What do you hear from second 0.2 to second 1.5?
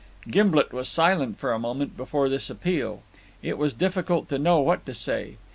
Gimblet was silent